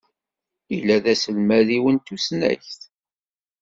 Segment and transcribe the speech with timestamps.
[0.75, 2.81] Illa d aselmad-iw n tusnakt.